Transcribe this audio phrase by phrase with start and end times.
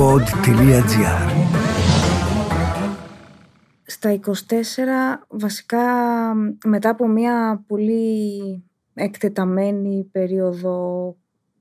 [0.00, 1.30] pod.gr
[3.86, 4.32] Στα 24
[5.28, 5.84] βασικά
[6.64, 11.16] μετά από μια πολύ εκτεταμένη περίοδο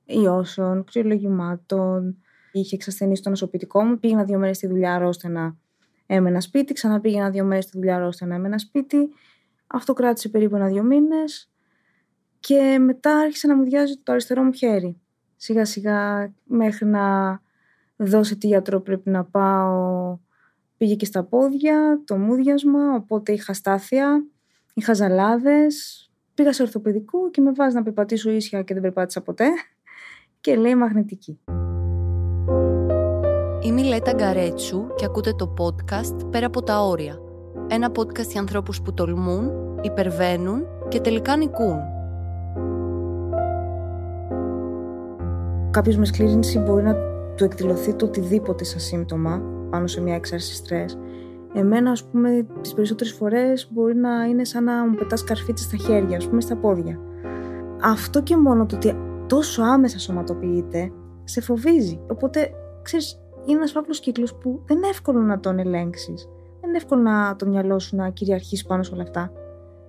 [0.05, 2.17] ιώσεων, κρυολογημάτων,
[2.51, 5.57] είχε εξασθενήσει το νοσοποιητικό μου, πήγαινα δύο μέρες στη δουλειά ώστε να
[6.05, 9.09] έμενα σπίτι, ξανά πήγαινα δύο μέρες στη δουλειά ώστε να έμενα σπίτι.
[9.67, 11.51] Αυτό κράτησε περίπου ένα-δύο μήνες
[12.39, 14.99] και μετά άρχισε να μου διάζει το αριστερό μου χέρι.
[15.35, 17.01] Σιγά σιγά μέχρι να
[18.05, 20.17] δώσει τι γιατρό πρέπει να πάω
[20.77, 24.25] πήγε και στα πόδια, το μούδιασμα, οπότε είχα στάθεια,
[24.73, 26.03] είχα ζαλάδες,
[26.33, 29.45] πήγα σε ορθοπαιδικό και με βάζει να περπατήσω ίσια και δεν περπάτησα ποτέ
[30.41, 31.39] και λέει μαγνητική.
[33.61, 37.19] Είμαι η Λέτα Γκαρέτσου και ακούτε το podcast «Πέρα από τα όρια».
[37.67, 41.79] Ένα podcast για ανθρώπους που τολμούν, υπερβαίνουν και τελικά νικούν.
[45.71, 47.08] Κάποιος με σκλήρινση μπορεί να
[47.39, 50.97] του εκδηλωθεί το οτιδήποτε σαν σύμπτωμα πάνω σε μια έξαρση στρες.
[51.53, 55.77] Εμένα, ας πούμε, τις περισσότερες φορές μπορεί να είναι σαν να μου πετάς καρφίτσες στα
[55.77, 56.99] χέρια, ας πούμε, στα πόδια.
[57.81, 58.95] Αυτό και μόνο το ότι
[59.27, 60.91] τόσο άμεσα σωματοποιείται,
[61.23, 61.99] σε φοβίζει.
[62.11, 66.27] Οπότε, ξέρεις, είναι ένας φαύλος κύκλος που δεν είναι εύκολο να τον ελέγξεις.
[66.59, 69.31] Δεν είναι εύκολο να το μυαλό σου να κυριαρχήσει πάνω σε όλα αυτά.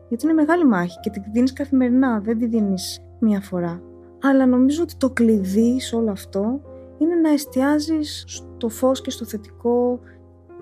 [0.08, 3.82] Γιατί είναι μεγάλη μάχη και την δίνεις καθημερινά, δεν τη δίνεις μία φορά.
[4.22, 6.60] Αλλά νομίζω ότι το κλειδί σε όλο αυτό
[7.00, 10.00] είναι να εστιάζεις στο φως και στο θετικό.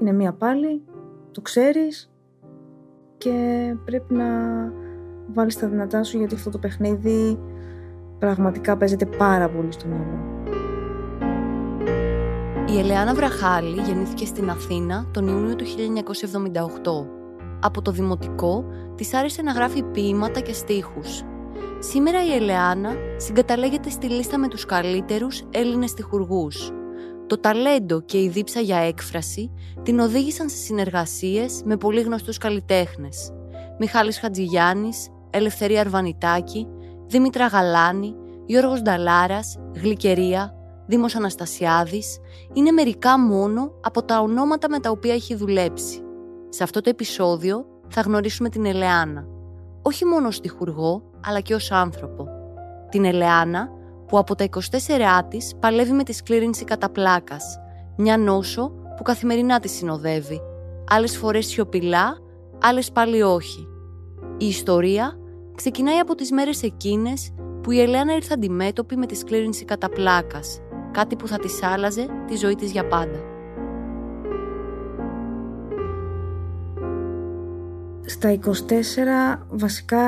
[0.01, 0.83] Είναι μία πάλι,
[1.31, 2.11] το ξέρεις
[3.19, 4.27] και πρέπει να
[5.33, 7.39] βάλεις τα δυνατά σου γιατί αυτό το παιχνίδι
[8.19, 10.29] πραγματικά παίζεται πάρα πολύ στο μυαλό.
[12.75, 17.07] Η Ελεάνα Βραχάλη γεννήθηκε στην Αθήνα τον Ιούνιο του 1978.
[17.61, 21.25] Από το δημοτικό της άρεσε να γράφει ποίηματα και στίχους.
[21.81, 26.71] Σήμερα η Ελεάνα συγκαταλέγεται στη λίστα με τους καλύτερους Έλληνες στιχουργούς.
[27.27, 33.33] Το ταλέντο και η δίψα για έκφραση την οδήγησαν σε συνεργασίες με πολύ γνωστούς καλλιτέχνες.
[33.79, 36.67] Μιχάλης Χατζηγιάννης, Ελευθερία Αρβανιτάκη,
[37.07, 38.15] Δήμητρα Γαλάνη,
[38.47, 40.55] Γιώργος Νταλάρας, Γλυκερία,
[40.87, 42.19] Δήμος Αναστασιάδης
[42.53, 46.03] είναι μερικά μόνο από τα ονόματα με τα οποία έχει δουλέψει.
[46.49, 49.38] Σε αυτό το επεισόδιο θα γνωρίσουμε την Ελεάνα.
[49.83, 52.29] Όχι μόνο ως τυχουργό, αλλά και ως άνθρωπο.
[52.89, 53.69] Την Ελεάνα
[54.07, 57.59] που από τα 24 της παλεύει με τη σκλήρινση κατά πλάκας,
[57.97, 60.41] μια νόσο που καθημερινά της συνοδεύει.
[60.91, 62.19] Άλλες φορές σιωπηλά,
[62.63, 63.69] άλλες πάλι όχι.
[64.39, 65.19] Η ιστορία
[65.55, 70.61] ξεκινάει από τις μέρες εκείνες που η Ελένα ήρθε αντιμέτωπη με τη σκλήρινση κατά πλάκας,
[70.91, 73.38] κάτι που θα της άλλαζε τη ζωή της για πάντα.
[78.09, 80.05] Στα 24 βασικά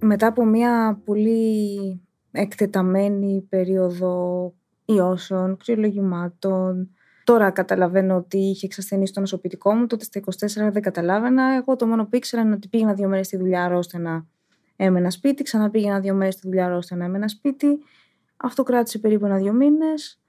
[0.00, 2.00] μετά από μια πολύ
[2.30, 4.54] εκτεταμένη περίοδο
[4.84, 6.90] ιώσεων, κρυολογημάτων.
[7.24, 10.20] Τώρα καταλαβαίνω ότι είχε εξασθενήσει το νοσοποιητικό μου, τότε στα
[10.68, 11.54] 24 δεν καταλάβαινα.
[11.54, 14.26] Εγώ το μόνο που ήξερα είναι ότι πήγαινα δύο μέρες στη δουλειά ώστε να
[14.76, 17.78] έμενα σπίτι, ξανά πήγαινα δύο μέρες στη δουλειά ώστε να έμενα σπίτι.
[18.36, 20.20] Αυτό κράτησε περίπου ένα-δύο μήνες.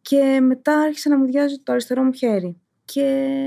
[0.00, 2.60] Και μετά άρχισε να μου διάζει το αριστερό μου χέρι.
[2.84, 3.38] Και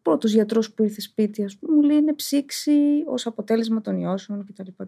[0.00, 3.96] ο πρώτος γιατρός που ήρθε σπίτι, ας πούμε, μου λέει είναι ψήξη ως αποτέλεσμα των
[3.96, 4.82] ιώσεων κτλ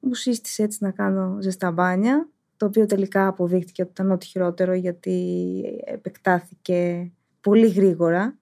[0.00, 4.72] μου σύστησε έτσι να κάνω ζεστά μπάνια, το οποίο τελικά αποδείχτηκε ότι ήταν ό,τι χειρότερο
[4.72, 8.38] γιατί επεκτάθηκε πολύ γρήγορα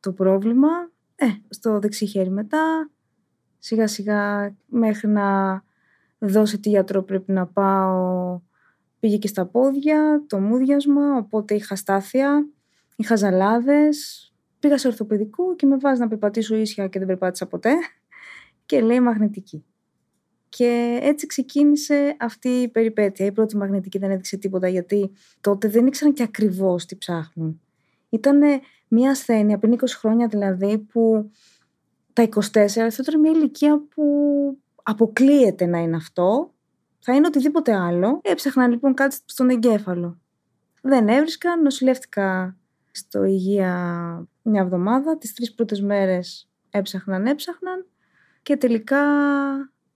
[0.00, 0.68] το πρόβλημα.
[1.14, 2.90] Ε, στο δεξί χέρι μετά,
[3.58, 5.62] σιγά σιγά μέχρι να
[6.18, 8.40] δώσει τι γιατρό πρέπει να πάω,
[9.00, 12.46] πήγε και στα πόδια, το μούδιασμα, οπότε είχα στάθεια,
[12.96, 14.28] είχα ζαλάδες,
[14.58, 17.72] πήγα σε ορθοπαιδικό και με βάζει να περπατήσω ίσια και δεν περπάτησα ποτέ
[18.66, 19.64] και λέει μαγνητική.
[20.48, 23.26] Και έτσι ξεκίνησε αυτή η περιπέτεια.
[23.26, 25.10] Η πρώτη μαγνητική δεν έδειξε τίποτα γιατί
[25.40, 27.60] τότε δεν ήξεραν και ακριβώς τι ψάχνουν.
[28.08, 28.40] Ήταν
[28.88, 31.30] μια ασθένεια πριν 20 χρόνια δηλαδή που
[32.12, 34.04] τα 24 αυτό ήταν μια ηλικία που
[34.82, 36.52] αποκλείεται να είναι αυτό.
[36.98, 38.20] Θα είναι οτιδήποτε άλλο.
[38.22, 40.18] Έψαχνα λοιπόν κάτι στον εγκέφαλο.
[40.82, 42.56] Δεν έβρισκα, νοσηλεύτηκα
[42.90, 45.18] στο υγεία μια εβδομάδα.
[45.18, 47.86] Τις τρεις πρώτες μέρες έψαχναν, έψαχναν
[48.42, 49.02] και τελικά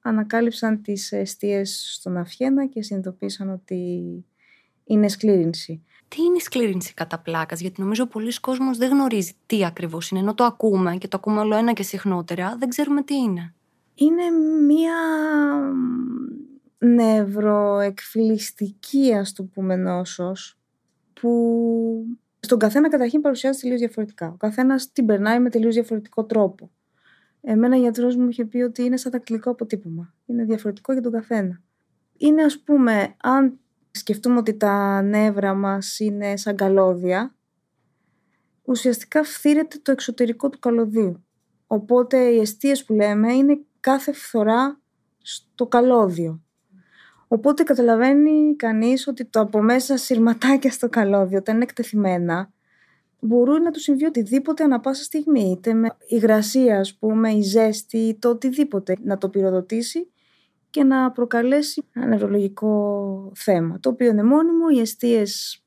[0.02, 4.24] ανακάλυψαν τις αιστείες στον Αφιένα και συνειδητοποίησαν ότι
[4.84, 5.82] είναι σκλήρινση.
[6.08, 10.20] Τι είναι η σκλήρινση κατά πλάκας, γιατί νομίζω πολλοί κόσμος δεν γνωρίζει τι ακριβώς είναι,
[10.20, 13.54] ενώ το ακούμε και το ακούμε όλο ένα και συχνότερα, δεν ξέρουμε τι είναι.
[13.94, 14.30] Είναι
[14.66, 14.94] μία
[16.78, 20.58] νευροεκφυλιστική, ας το πούμε, νόσος,
[21.12, 22.06] που
[22.44, 24.28] στον καθένα καταρχήν παρουσιάζεται τελείως διαφορετικά.
[24.28, 26.70] Ο καθένας την περνάει με τελείως διαφορετικό τρόπο.
[27.40, 30.14] Εμένα ο γιατρός μου είχε πει ότι είναι σαν τακτικό αποτύπωμα.
[30.26, 31.62] Είναι διαφορετικό για τον καθένα.
[32.16, 33.58] Είναι ας πούμε, αν
[33.90, 37.34] σκεφτούμε ότι τα νεύρα μας είναι σαν καλώδια
[38.62, 41.24] ουσιαστικά φθήρεται το εξωτερικό του καλωδίου.
[41.66, 44.80] Οπότε οι αιστείες που λέμε είναι κάθε φθορά
[45.18, 46.42] στο καλώδιο.
[47.32, 52.52] Οπότε καταλαβαίνει κανείς ότι το από μέσα σειρματάκια στο καλώδιο, όταν είναι εκτεθειμένα,
[53.20, 55.50] μπορούν να τους συμβεί οτιδήποτε ανα πάσα στιγμή.
[55.50, 60.10] Είτε με υγρασία, ας πούμε, η ζέστη, το οτιδήποτε να το πυροδοτήσει
[60.70, 63.80] και να προκαλέσει ένα νευρολογικό θέμα.
[63.80, 65.64] Το οποίο είναι μόνιμο, οι αιστείες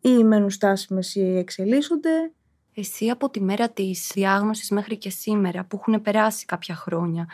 [0.00, 2.32] ή μένουν στάσιμες ή εξελίσσονται.
[2.74, 7.26] Εσύ από τη μέρα της διάγνωσης μέχρι και σήμερα που έχουν περάσει κάποια χρόνια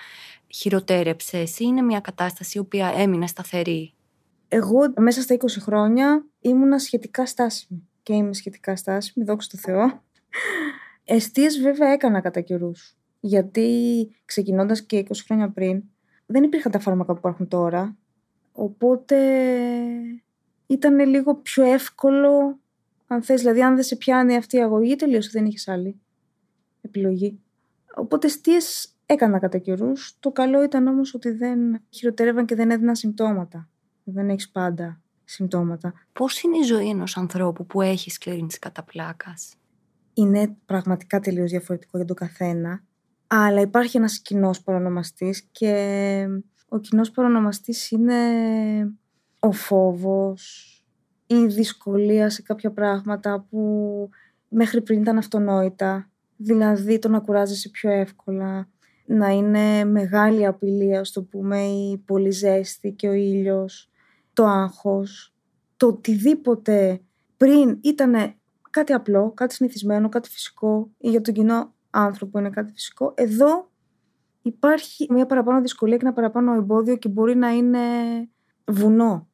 [0.49, 3.95] χειροτέρεψες ή είναι μια κατάσταση η οποία έμεινε σταθερή;
[4.49, 10.03] Εγώ μέσα στα 20 χρόνια ήμουνα σχετικά στάσιμη και είμαι σχετικά στάσιμη, δόξα τω Θεώ.
[11.05, 12.97] Εστίες βέβαια έκανα κατά καιρούς.
[13.21, 15.83] Γιατί ξεκινώντας και 20 χρόνια πριν
[16.27, 17.97] δεν υπήρχαν τα φάρμακα που υπάρχουν τώρα.
[18.53, 19.17] Οπότε
[20.67, 22.59] ήταν λίγο πιο εύκολο,
[23.07, 26.01] αν θες, δηλαδή αν δεν σε πιάνει αυτή η αγωγή, τελείωσε, δεν είχες άλλη
[26.81, 27.41] επιλογή.
[27.95, 30.17] Οπότε στίες έκανα κατά καιρούς.
[30.21, 33.69] Το καλό ήταν όμως ότι δεν χειροτερεύαν και δεν έδιναν συμπτώματα.
[34.05, 35.93] Δεν έχεις πάντα συμπτώματα.
[36.13, 39.55] Πώς είναι η ζωή ενός ανθρώπου που έχει σκληρίνηση κατά πλάκας;
[40.15, 42.85] Είναι πραγματικά τελείως διαφορετικό για τον καθένα,
[43.27, 46.27] αλλά υπάρχει ένας κοινός παρονομαστής και
[46.69, 48.15] ο κοινός παρονομαστής είναι
[49.39, 50.73] ο φόβος,
[51.27, 54.09] η δυσκολία σε κάποια πράγματα που
[54.49, 56.11] μέχρι πριν ήταν αυτονόητα.
[56.37, 58.69] Δηλαδή το να κουράζεσαι πιο εύκολα,
[59.09, 63.91] να είναι μεγάλη απειλή, ας το πούμε, η πολύ ζέστη και ο ήλιος,
[64.33, 65.35] το άγχος,
[65.77, 67.01] το οτιδήποτε
[67.37, 68.35] πριν ήταν
[68.71, 73.15] κάτι απλό, κάτι συνηθισμένο, κάτι φυσικό ή για τον κοινό άνθρωπο είναι κάτι φυσικό.
[73.17, 73.71] Εδώ
[74.43, 77.79] υπάρχει μια παραπάνω δυσκολία και ένα παραπάνω εμπόδιο και μπορεί να είναι
[78.65, 79.29] βουνό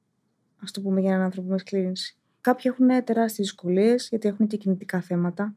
[0.64, 2.18] ας το πούμε, για έναν άνθρωπο με σκλήρινση.
[2.40, 5.54] Κάποιοι έχουν τεράστιες δυσκολίες γιατί έχουν και κινητικά θέματα.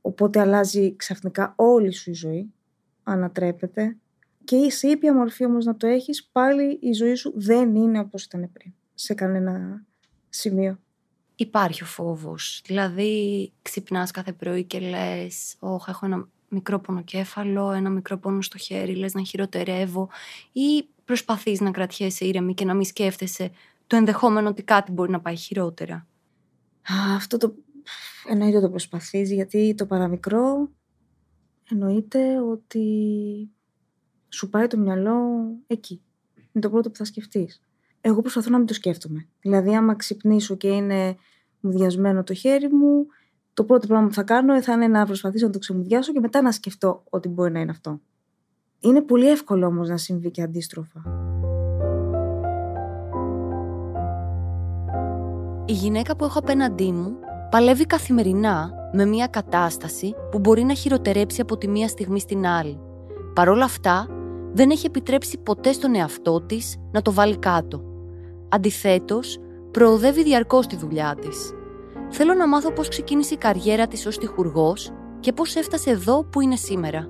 [0.00, 2.52] Οπότε αλλάζει ξαφνικά όλη σου η ζωή.
[3.02, 3.96] Ανατρέπεται.
[4.44, 8.24] Και σε ήπια μορφή όμως να το έχεις, πάλι η ζωή σου δεν είναι όπως
[8.24, 8.72] ήταν πριν.
[8.94, 9.84] Σε κανένα
[10.28, 10.78] σημείο.
[11.34, 12.62] Υπάρχει ο φόβος.
[12.66, 18.58] Δηλαδή, ξυπνάς κάθε πρωί και λες: Όχι, έχω ένα μικρό πονοκέφαλο, ένα μικρό πόνο στο
[18.58, 20.08] χέρι, λες να χειροτερεύω,
[20.52, 23.50] ή προσπαθείς να κρατιέσαι ήρεμη και να μην σκέφτεσαι
[23.86, 26.06] το ενδεχόμενο ότι κάτι μπορεί να πάει χειρότερα.
[27.16, 27.54] αυτό το
[28.28, 30.68] εννοείται το προσπαθείς γιατί το παραμικρό
[31.72, 32.84] εννοείται ότι
[34.28, 35.18] σου πάει το μυαλό
[35.66, 36.02] εκεί.
[36.36, 37.60] Είναι το πρώτο που θα σκεφτείς.
[38.00, 39.28] Εγώ προσπαθώ να μην το σκέφτομαι.
[39.40, 41.16] Δηλαδή άμα ξυπνήσω και είναι
[41.60, 43.06] μουδιασμένο το χέρι μου,
[43.54, 46.42] το πρώτο πράγμα που θα κάνω θα είναι να προσπαθήσω να το ξεμουδιάσω και μετά
[46.42, 48.00] να σκεφτώ ότι μπορεί να είναι αυτό.
[48.80, 51.02] Είναι πολύ εύκολο όμως να συμβεί και αντίστροφα.
[55.64, 57.18] Η γυναίκα που έχω απέναντί μου
[57.50, 62.80] παλεύει καθημερινά με μια κατάσταση που μπορεί να χειροτερέψει από τη μία στιγμή στην άλλη.
[63.34, 64.06] Παρ' όλα αυτά,
[64.52, 67.84] δεν έχει επιτρέψει ποτέ στον εαυτό της να το βάλει κάτω.
[68.48, 69.38] Αντιθέτως,
[69.70, 71.52] προοδεύει διαρκώς τη δουλειά της.
[72.10, 76.40] Θέλω να μάθω πώς ξεκίνησε η καριέρα της ως τυχουργός και πώς έφτασε εδώ που
[76.40, 77.08] είναι σήμερα.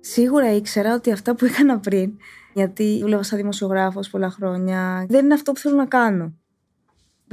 [0.00, 2.16] Σίγουρα ήξερα ότι αυτά που έκανα πριν
[2.54, 5.06] γιατί δούλευα σαν δημοσιογράφος πολλά χρόνια.
[5.08, 6.34] Δεν είναι αυτό που θέλω να κάνω.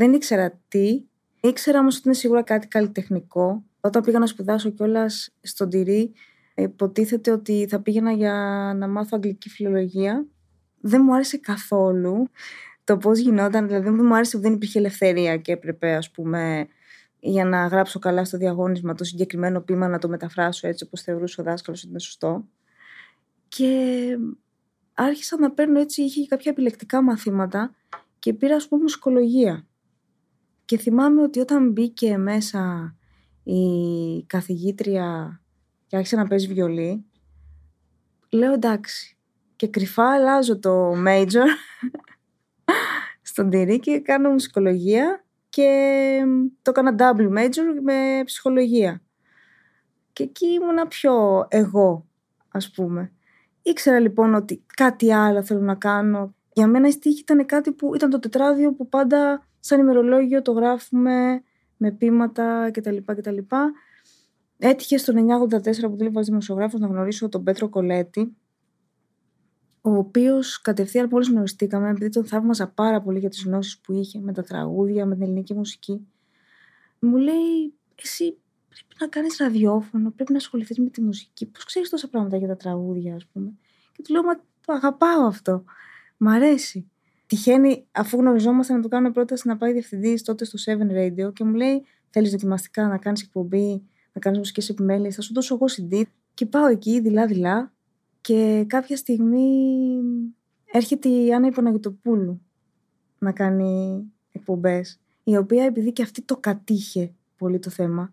[0.02, 1.04] Δεν ήξερα τι.
[1.42, 3.64] Ήξερα όμως ότι είναι σίγουρα κάτι καλλιτεχνικό.
[3.82, 6.12] Όταν πήγα να σπουδάσω κιόλας στον Τυρί,
[6.56, 8.34] υποτίθεται ότι θα πήγαινα για
[8.76, 10.26] να μάθω αγγλική φιλολογία.
[10.80, 12.30] Δεν μου άρεσε καθόλου
[12.84, 13.68] το πώς γινόταν.
[13.68, 16.68] Δηλαδή, δεν μου άρεσε που δεν υπήρχε ελευθερία και έπρεπε, ας πούμε,
[17.20, 21.42] για να γράψω καλά στο διαγώνισμα το συγκεκριμένο ποίημα να το μεταφράσω έτσι όπως θεωρούσε
[21.42, 22.48] ο δάσκαλος ότι είναι σωστό.
[23.48, 24.06] Και
[24.94, 27.76] άρχισα να παίρνω έτσι, είχε κάποια επιλεκτικά μαθήματα
[28.20, 29.66] και πήρα ας πούμε μουσικολογία.
[30.72, 32.96] Και θυμάμαι ότι όταν μπήκε μέσα
[33.44, 33.62] η
[34.28, 35.42] καθηγήτρια
[35.88, 37.06] και άρχισε να παίζει βιολί,
[38.30, 39.18] λέω εντάξει.
[39.56, 41.46] Και κρυφά αλλάζω το major
[43.30, 46.22] στον τυρί και κάνω μουσικολογία και
[46.62, 49.02] το έκανα double major με ψυχολογία.
[50.14, 52.08] Και εκεί ήμουνα πιο εγώ,
[52.52, 53.12] ας πούμε.
[53.62, 56.36] Ήξερα λοιπόν ότι κάτι άλλο θέλω να κάνω.
[56.54, 60.52] Για μένα η στίχη ήταν κάτι που ήταν το τετράδιο που πάντα σαν ημερολόγιο το
[60.52, 61.44] γράφουμε
[61.78, 62.98] με πείματα κτλ.
[63.06, 63.38] κτλ.
[64.58, 68.36] Έτυχε στο 984 που δούλευα ως δημοσιογράφος να γνωρίσω τον Πέτρο Κολέτη,
[69.82, 74.20] ο οποίος κατευθείαν μόλις γνωριστήκαμε, επειδή τον θαύμαζα πάρα πολύ για τις γνώσεις που είχε
[74.20, 76.08] με τα τραγούδια, με την ελληνική μουσική,
[77.00, 78.38] μου λέει: Εσύ
[78.68, 81.46] πρέπει να κάνεις ραδιόφωνο, πρέπει να ασχοληθείς με τη μουσική.
[81.46, 83.54] Πώς ξέρεις τόσα πράγματα για τα τραγούδια, ας πούμε;
[83.92, 85.64] Και του λέω, Μα το αγαπάω αυτό.
[86.18, 86.92] Μ' αρέσει.
[87.32, 91.44] Τυχαίνει, αφού γνωριζόμαστε, να του κάνουμε πρόταση να πάει διευθυντής τότε στο 7 Radio και
[91.44, 93.84] μου λέει: Θέλεις δοκιμαστικά να κάνεις εκπομπή,
[94.14, 96.02] να κάνεις μουσικές επιμέλειες, θα σου δώσω εγώ CD.
[96.34, 97.74] Και πάω εκεί, δειλά-δειλά,
[98.22, 99.48] και κάποια στιγμή
[100.72, 102.42] έρχεται η Άννα Ιπποναγητοπούλου
[103.20, 108.12] να κάνει εκπομπές, η οποία επειδή και αυτή το κατήχε πολύ το θέμα,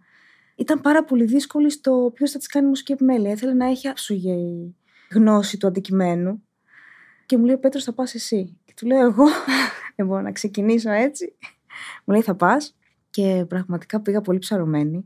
[0.56, 3.30] ήταν πάρα πολύ δύσκολη στο ποιος θα της κάνει μουσική επιμέλεια.
[3.30, 4.74] Ήθελε να έχει άψογη
[5.10, 6.42] γνώση του αντικειμένου.
[7.26, 8.57] Και μου λέει: Ο Πέτρος, θα πας εσύ.
[8.78, 9.24] Και του λέω: Εγώ
[9.96, 11.36] δεν μπορώ να ξεκινήσω έτσι.
[12.04, 12.76] Μου λέει: Θα πας.
[13.10, 15.04] Και πραγματικά πήγα πολύ ψαρωμένη.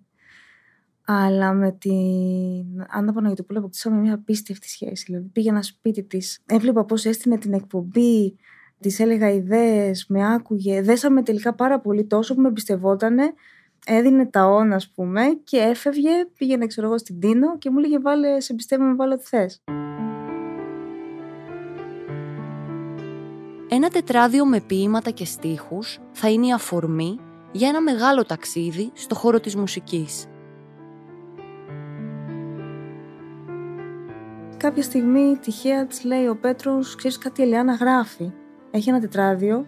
[1.04, 5.04] Αλλά με την Άννα Παναγιωτοπούλου αποκτήσαμε μια απίστευτη σχέση.
[5.06, 8.36] Δηλαδή πήγαινα σπίτι της, έβλεπα πώς έστεινε την εκπομπή,
[8.80, 10.82] της έλεγα ιδέες, με άκουγε.
[10.82, 13.32] Δέσαμε τελικά πάρα πολύ τόσο που με εμπιστευότανε.
[13.86, 17.98] Έδινε τα όν, ας πούμε, και έφευγε, πήγαινε, ξέρω εγώ, στην Τίνο και μου έλεγε:
[17.98, 19.62] Βάλε, σε πιστεύω, με βάλω ό,τι θες.
[23.74, 27.18] Ένα τετράδιο με ποίηματα και στίχους θα είναι η αφορμή
[27.52, 30.26] για ένα μεγάλο ταξίδι στο χώρο της μουσικής.
[34.56, 38.32] Κάποια στιγμή τυχαία της λέει ο Πέτρος, ξέρεις κάτι η Ελιάνα γράφει.
[38.70, 39.66] Έχει ένα τετράδιο,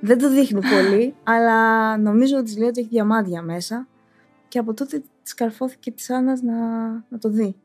[0.00, 3.88] δεν το δείχνει πολύ, αλλά νομίζω ότι της λέει ότι έχει διαμάντια μέσα.
[4.48, 7.56] Και από τότε της καρφώθηκε της Άννας να, να το δει.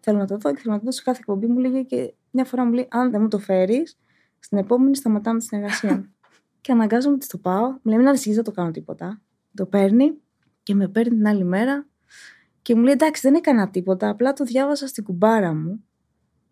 [0.00, 2.14] Θέλω να το δω και θέλω να το δω σε κάθε εκπομπή μου λέγε και
[2.30, 3.96] μια φορά μου λέει: Αν δεν μου το φέρεις,
[4.42, 6.10] στην επόμενη σταματάμε τη συνεργασία.
[6.60, 7.68] και αναγκάζομαι ότι το πάω.
[7.68, 9.22] Μου λέει: Μην ανησυχείς, δεν το κάνω τίποτα.
[9.54, 10.20] Το παίρνει
[10.62, 11.86] και με παίρνει την άλλη μέρα
[12.62, 14.08] και μου λέει: Εντάξει, δεν έκανα τίποτα.
[14.08, 15.84] Απλά το διάβασα στην κουμπάρα μου,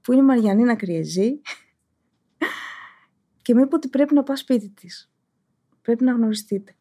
[0.00, 1.40] που είναι η Μαριανίνα Κριεζή,
[3.42, 5.12] και μου είπε ότι πρέπει να πάω σπίτι της.
[5.82, 6.75] Πρέπει να γνωριστείτε.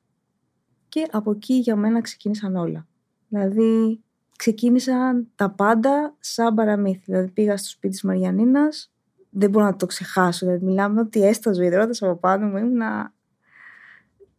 [0.90, 2.88] Και από εκεί για μένα ξεκίνησαν όλα.
[3.28, 4.04] Δηλαδή,
[4.38, 7.02] ξεκίνησαν τα πάντα σαν παραμύθι.
[7.06, 8.94] Δηλαδή, πήγα στο σπίτι της Μαριανίνας,
[9.30, 10.46] δεν μπορώ να το ξεχάσω.
[10.46, 12.58] Δηλαδή, μιλάμε ότι έσταζε ο υδρότα από πάνω μου.
[12.58, 13.14] Ήμουνα...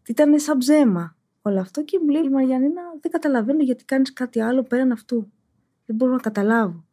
[0.06, 4.40] Ήταν σαν ψέμα όλο αυτό και μου λέει η Μαριανίνα, δεν καταλαβαίνω γιατί κάνεις κάτι
[4.40, 5.32] άλλο πέραν αυτού.
[5.86, 6.84] Δεν μπορώ να καταλάβω.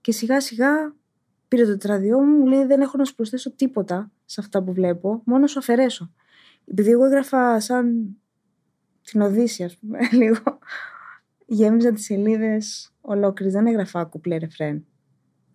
[0.00, 0.94] Και σιγά σιγά
[1.48, 4.72] πήρε το τετραδιό μου, μου λέει δεν έχω να σου προσθέσω τίποτα σε αυτά που
[4.72, 6.12] βλέπω, μόνο σου αφαιρέσω.
[6.64, 8.16] Επειδή εγώ έγραφα σαν
[9.02, 10.58] την Οδύση, ας πούμε, λίγο.
[11.46, 14.86] Γέμιζα τις σελίδες ολόκληρες, δεν έγραφα κουπλέ ρεφρέν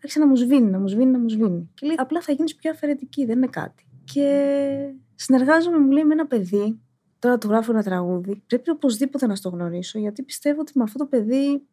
[0.04, 1.70] άρχισε να μου σβήνει, να μου σβήνει, να μου σβήνει.
[1.74, 3.88] Και λέει, απλά θα γίνεις πιο αφαιρετική, δεν είναι κάτι.
[4.04, 6.80] Και συνεργάζομαι, μου λέει, με ένα παιδί.
[7.20, 8.44] Τώρα του γράφω ένα τραγούδι.
[8.48, 11.64] Πρέπει οπωσδήποτε να στο γνωρίσω, γιατί πιστεύω ότι με αυτό το παιδί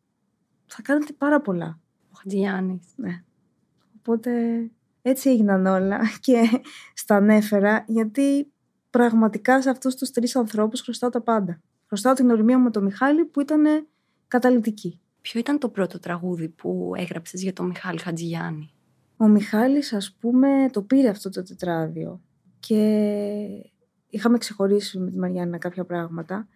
[0.66, 1.80] θα κάνετε πάρα πολλά.
[2.12, 2.80] Ο Χατζιάννη.
[2.96, 3.22] Ναι.
[3.98, 4.30] Οπότε
[5.02, 6.42] έτσι έγιναν όλα και
[6.94, 8.52] στα ανέφερα, γιατί
[8.90, 11.60] πραγματικά σε αυτούς τους τρεις ανθρώπους χρωστάω τα πάντα.
[11.86, 13.86] Χρωστάω την ορμία μου με τον Μιχάλη που ήταν
[14.28, 15.00] καταλητική.
[15.20, 18.70] Ποιο ήταν το πρώτο τραγούδι που έγραψες για τον Μιχάλη Χατζηγιάννη;
[19.16, 22.20] Ο Μιχάλης ας πούμε το πήρε αυτό το τετράδιο
[22.60, 22.82] και
[24.10, 26.48] είχαμε ξεχωρίσει με τη Μαριάννα κάποια πράγματα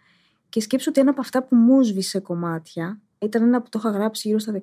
[0.48, 3.90] και σκέψω ότι ένα από αυτά που μου σβήσε κομμάτια ήταν ένα που το είχα
[3.90, 4.60] γράψει γύρω στα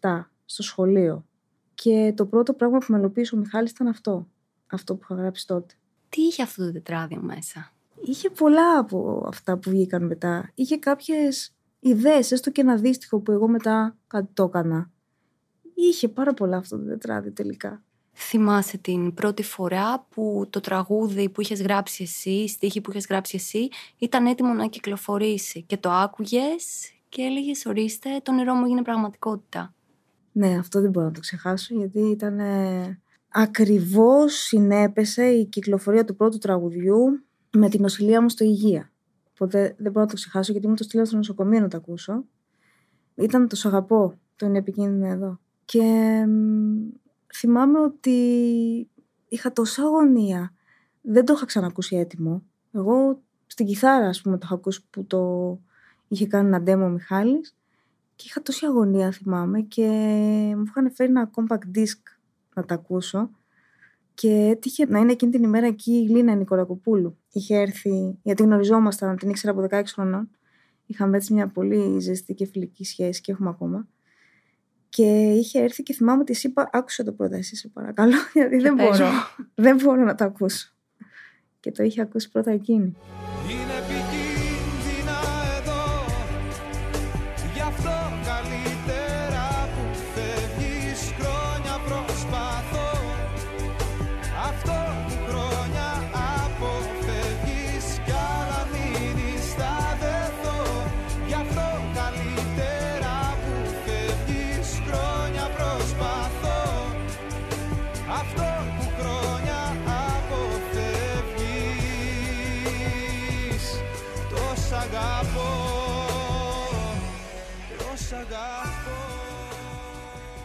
[0.00, 1.26] 16-17 στο σχολείο
[1.74, 4.28] και το πρώτο πράγμα που μελοποίησε ο Μιχάλης ήταν αυτό,
[4.66, 5.74] αυτό που είχα γράψει τότε.
[6.08, 10.50] Τι είχε αυτό το τετράδιο μέσα; Είχε πολλά από αυτά που βγήκαν μετά.
[10.54, 14.90] Είχε κάποιες ιδέες, έστω και ένα δύστιχο που εγώ μετά κάτι το έκανα.
[15.74, 17.82] Είχε πάρα πολλά αυτό το τετράδι τελικά.
[18.12, 23.06] Θυμάσαι την πρώτη φορά που το τραγούδι που είχες γράψει εσύ, η στίχη που είχες
[23.08, 23.68] γράψει εσύ,
[23.98, 29.74] ήταν έτοιμο να κυκλοφορήσει; Και το άκουγες και έλεγες ορίστε, το νερό μου έγινε πραγματικότητα.
[30.32, 36.16] Ναι, αυτό δεν μπορώ να το ξεχάσω γιατί ήταν ε, ακριβώς συνέπεσε η κυκλοφορία του
[36.16, 38.90] πρώτου τραγουδιού με την νοσηλεία μου στο υγεία.
[39.40, 42.24] Οπότε δεν μπορώ να το ξεχάσω γιατί μου το στείλω στο νοσοκομείο να το ακούσω.
[43.14, 45.40] Ήταν το σ' αγαπώ, το είναι επικίνδυνο εδώ.
[45.64, 45.82] Και
[47.34, 48.10] θυμάμαι ότι
[49.28, 50.54] είχα τόσα αγωνία.
[51.00, 52.42] Δεν το είχα ξανακούσει έτοιμο.
[52.72, 55.60] Εγώ στην κιθάρα, ας πούμε, το είχα ακούσει που το
[56.08, 57.56] είχε κάνει ένα demo ο Μιχάλης
[58.16, 59.86] και είχα τόση αγωνία, θυμάμαι, και
[60.56, 62.00] μου είχαν φέρει ένα compact disc
[62.54, 63.30] να τα ακούσω
[64.14, 67.18] και έτυχε να είναι εκείνη την ημέρα εκεί η Λίνα Νικολακοπούλου.
[67.38, 70.30] Είχε έρθει, γιατί γνωριζόμασταν, την ήξερα από 16 χρονών.
[70.86, 73.88] Είχαμε έτσι μια πολύ ζεστή και φιλική σχέση και έχουμε ακόμα.
[74.88, 78.74] Και είχε έρθει και θυμάμαι ότι είπα, άκουσε το πρώτα εσύ σε παρακαλώ, γιατί δεν
[78.74, 79.08] μπορώ,
[79.54, 80.72] δεν μπορώ να το ακούσω.
[81.60, 82.96] Και το είχε ακούσει πρώτα εκείνη.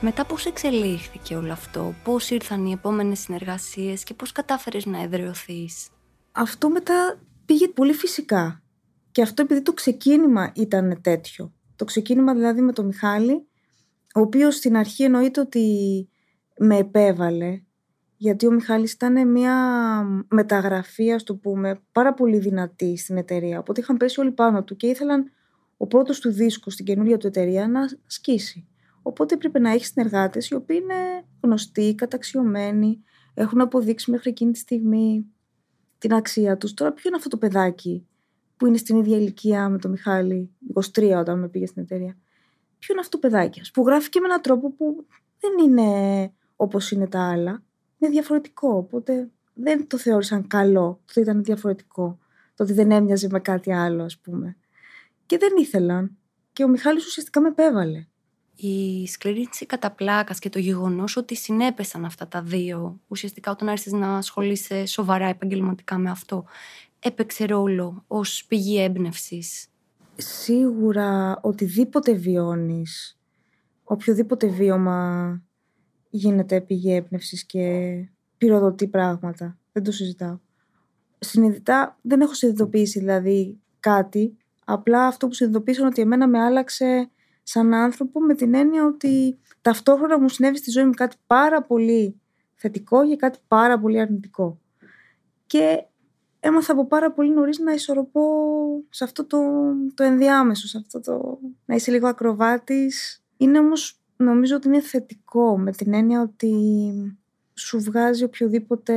[0.05, 5.89] Μετά πώς εξελίχθηκε όλο αυτό, πώς ήρθαν οι επόμενες συνεργασίες και πώς κατάφερες να εδραιωθείς.
[6.31, 8.63] Αυτό μετά πήγε πολύ φυσικά.
[9.11, 11.53] Και αυτό επειδή το ξεκίνημα ήταν τέτοιο.
[11.75, 13.47] Το ξεκίνημα δηλαδή με τον Μιχάλη,
[14.15, 15.67] ο οποίος στην αρχή εννοείται ότι
[16.57, 17.61] με επέβαλε,
[18.17, 19.55] γιατί ο Μιχάλης ήταν μια
[20.27, 23.59] μεταγραφή, ας το πούμε, πάρα πολύ δυνατή στην εταιρεία.
[23.59, 25.31] Οπότε είχαν πέσει όλοι πάνω του και ήθελαν
[25.77, 28.67] ο πρώτος του δίσκος στην καινούργια του εταιρεία να σκίσει.
[29.03, 34.59] Οπότε έπρεπε να έχεις συνεργάτες οι οποίοι είναι γνωστοί, καταξιωμένοι, έχουν αποδείξει μέχρι εκείνη τη
[34.59, 35.25] στιγμή
[35.97, 36.73] την αξία τους.
[36.73, 38.07] Τώρα, ποιο είναι αυτό το παιδάκι
[38.57, 42.17] που είναι στην ίδια ηλικία με τον Μιχάλη, 23 όταν με πήγε στην εταιρεία.
[42.79, 45.05] Ποιο είναι αυτό το παιδάκι, που γράφει και με έναν τρόπο που
[45.39, 47.63] δεν είναι όπως είναι τα άλλα.
[47.97, 48.77] Είναι διαφορετικό.
[48.77, 52.17] Οπότε δεν το θεώρησαν καλό το ότι ήταν διαφορετικό.
[52.55, 54.57] Το ότι δεν έμοιαζε με κάτι άλλο, ας πούμε.
[55.25, 56.17] Και δεν ήθελαν.
[56.53, 58.07] Και ο Μιχάλης ουσιαστικά με επέβαλε
[58.55, 63.93] η σκληρίνση κατά πλάκας και το γεγονός ότι συνέπεσαν αυτά τα δύο, ουσιαστικά όταν άρχισες
[63.93, 66.45] να ασχολείσαι σοβαρά επαγγελματικά με αυτό,
[66.99, 69.67] έπαιξε ρόλο ως πηγή έμπνευσης;
[70.15, 73.19] Σίγουρα οτιδήποτε βιώνεις,
[73.83, 75.41] οποιοδήποτε βίωμα
[76.09, 77.95] γίνεται πηγή έμπνευσης και
[78.37, 79.57] πυροδοτεί πράγματα.
[79.71, 80.39] Δεν το συζητάω.
[81.19, 87.09] Συνειδητά δεν έχω συνειδητοποιήσει δηλαδή κάτι, απλά αυτό που συνειδητοποίησα ότι εμένα με άλλαξε
[87.43, 92.21] σαν άνθρωπο με την έννοια ότι ταυτόχρονα μου συνέβη στη ζωή μου κάτι πάρα πολύ
[92.55, 94.59] θετικό και κάτι πάρα πολύ αρνητικό.
[95.45, 95.85] Και
[96.39, 98.21] έμαθα από πάρα πολύ νωρίς να ισορροπώ
[98.89, 99.39] σε αυτό το,
[99.93, 103.23] το ενδιάμεσο, σε αυτό το να είσαι λίγο ακροβάτης.
[103.37, 106.53] Είναι όμως νομίζω ότι είναι θετικό με την έννοια ότι
[107.53, 108.93] σου βγάζει οποιοδήποτε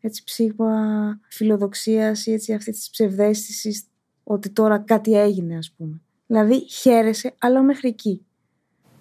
[0.00, 3.84] έτσι ψήγμα φιλοδοξίας ή έτσι αυτής της ψευδέστησης
[4.24, 6.00] ότι τώρα κάτι έγινε ας πούμε.
[6.32, 8.26] Δηλαδή χαίρεσαι, αλλά μέχρι εκεί.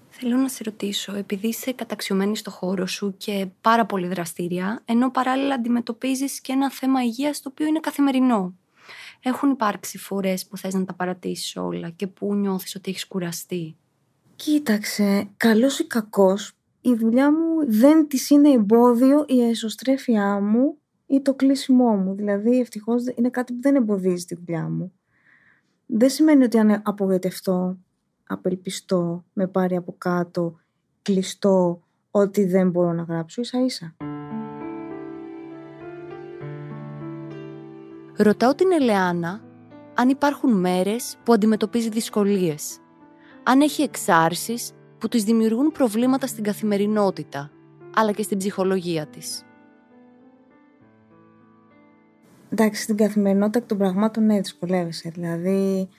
[0.09, 5.11] Θέλω να σε ρωτήσω, επειδή είσαι καταξιωμένη στο χώρο σου και πάρα πολύ δραστήρια, ενώ
[5.11, 8.53] παράλληλα αντιμετωπίζεις και ένα θέμα υγείας το οποίο είναι καθημερινό.
[9.23, 13.75] Έχουν υπάρξει φορές που θες να τα παρατήσεις όλα και που νιώθεις ότι έχεις κουραστεί;
[14.35, 21.21] Κοίταξε, καλός ή κακός, η δουλειά μου δεν της είναι εμπόδιο η εσωστρέφειά μου ή
[21.21, 22.15] το κλείσιμό μου.
[22.15, 24.91] Δηλαδή, ευτυχώς είναι κάτι που δεν εμποδίζει τη δουλειά μου
[25.93, 27.77] δεν σημαίνει ότι αν απογοητευτώ,
[28.27, 30.59] απελπιστώ, με πάρει από κάτω,
[31.01, 33.95] κλειστώ, ότι δεν μπορώ να γράψω ίσα ίσα.
[38.17, 39.41] Ρωτάω την Ελεάνα
[39.93, 42.77] αν υπάρχουν μέρες που αντιμετωπίζει δυσκολίες.
[43.43, 47.51] Αν έχει εξάρσεις που της δημιουργούν προβλήματα στην καθημερινότητα,
[47.95, 49.45] αλλά και στην ψυχολογία της.
[52.51, 55.09] Εντάξει, στην καθημερινότητα εκ των πραγμάτων ναι, δυσκολεύεσαι.
[55.09, 55.89] Δηλαδή,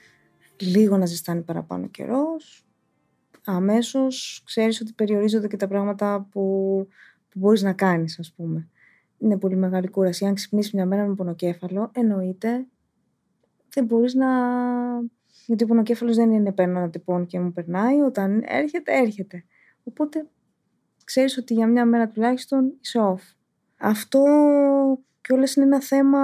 [0.57, 2.67] λίγο να ζεστάνει παραπάνω καιρός.
[3.45, 6.41] Αμέσως ξέρεις ότι περιορίζονται και τα πράγματα που,
[7.29, 8.69] που μπορείς να κάνεις, ας πούμε.
[9.19, 10.27] Είναι πολύ μεγάλη κούραση.
[10.27, 12.67] Αν ξυπνήσεις μια μέρα με πονοκέφαλο, εννοείται
[13.75, 14.29] δεν μπορείς να.
[15.47, 18.01] Γιατί ο πονοκέφαλος δεν είναι παίρνω να τυπώνει και μου περνάει.
[18.01, 19.45] Όταν έρχεται, έρχεται.
[19.85, 20.27] Οπότε
[21.05, 23.35] ξέρεις ότι για μια μέρα τουλάχιστον είσαι off.
[23.77, 24.23] Αυτό
[25.23, 26.19] και όλες είναι ένα θέμα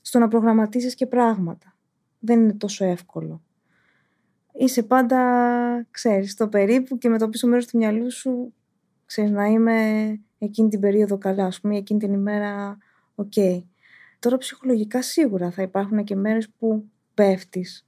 [0.00, 1.76] στο να προγραμματίσεις και πράγματα.
[2.18, 3.42] Δεν είναι τόσο εύκολο.
[4.52, 5.18] Είσαι πάντα,
[5.90, 8.54] ξέρεις, το περίπου και με το πίσω μέρος του μυαλού σου,
[9.06, 12.78] ξέρεις, να είμαι εκείνη την περίοδο καλά, ας πούμε, εκείνη την ημέρα,
[13.14, 13.32] οκ.
[14.18, 17.86] Τώρα ψυχολογικά σίγουρα θα υπάρχουν και μέρες που πέφτεις.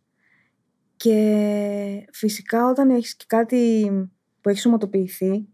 [0.97, 3.90] Και φυσικά όταν έχεις και κάτι
[4.40, 5.49] που έχει σωματοποιηθεί,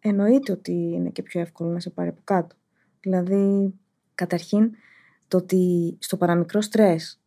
[0.00, 2.56] εννοείται ότι είναι και πιο εύκολο να σε πάρει από κάτω.
[3.00, 3.74] Δηλαδή,
[4.20, 4.70] Καταρχήν,
[5.28, 7.20] το ότι στο παραμικρό στρες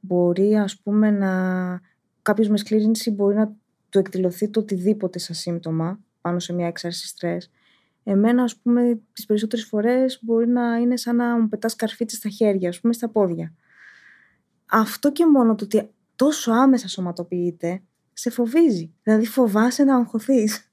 [0.00, 1.32] μπορεί ας πούμε να
[2.22, 3.52] κάποιος με σκλήρινση μπορεί να
[3.88, 7.50] του εκδηλωθεί το οτιδήποτε σαν σύμπτωμα πάνω σε μια έξαρση στρες.
[8.04, 12.28] Εμένα ας πούμε τις περισσότερες φορές μπορεί να είναι σαν να μου πετάς καρφίτσες στα
[12.28, 13.54] χέρια, ας πούμε στα πόδια.
[14.66, 17.82] Αυτό και μόνο το ότι τόσο άμεσα σωματοποιείται
[18.12, 18.94] σε φοβίζει.
[19.02, 20.70] Δηλαδή φοβάσαι να αγχωθείς.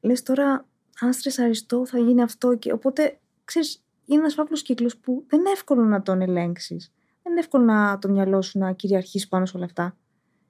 [0.00, 0.66] Λες τώρα
[1.00, 5.50] αν στρεσαριστώ θα γίνει αυτό και οπότε ξέρεις είναι ένας φαύλος κύκλος που δεν είναι
[5.50, 6.92] εύκολο να τον ελέγξεις.
[7.22, 9.96] Δεν είναι εύκολο να το μυαλό σου να κυριαρχήσει πάνω σε όλα αυτά.